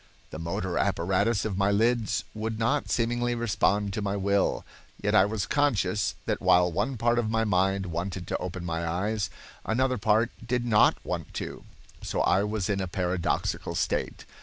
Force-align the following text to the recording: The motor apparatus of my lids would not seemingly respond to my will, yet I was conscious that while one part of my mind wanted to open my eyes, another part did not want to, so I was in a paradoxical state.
The 0.31 0.39
motor 0.39 0.79
apparatus 0.79 1.45
of 1.45 1.59
my 1.59 1.69
lids 1.69 2.23
would 2.33 2.57
not 2.57 2.89
seemingly 2.89 3.35
respond 3.35 3.93
to 3.93 4.01
my 4.01 4.15
will, 4.15 4.65
yet 4.99 5.13
I 5.13 5.25
was 5.25 5.45
conscious 5.45 6.15
that 6.25 6.41
while 6.41 6.71
one 6.71 6.97
part 6.97 7.19
of 7.19 7.29
my 7.29 7.43
mind 7.43 7.85
wanted 7.85 8.25
to 8.25 8.37
open 8.39 8.65
my 8.65 8.83
eyes, 8.87 9.29
another 9.63 9.99
part 9.99 10.31
did 10.43 10.65
not 10.65 10.97
want 11.05 11.35
to, 11.35 11.65
so 12.01 12.21
I 12.21 12.41
was 12.43 12.67
in 12.67 12.81
a 12.81 12.87
paradoxical 12.87 13.75
state. 13.75 14.25